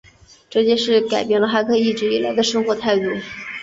[0.49, 3.03] 这件事改变了汉克一直以来的生活态度。